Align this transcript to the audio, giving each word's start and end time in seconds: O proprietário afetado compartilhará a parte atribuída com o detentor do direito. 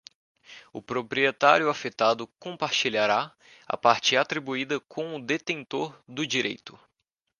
O 0.73 0.81
proprietário 0.81 1.69
afetado 1.69 2.25
compartilhará 2.39 3.31
a 3.67 3.77
parte 3.77 4.17
atribuída 4.17 4.79
com 4.79 5.15
o 5.15 5.21
detentor 5.21 5.95
do 6.07 6.25
direito. 6.25 6.75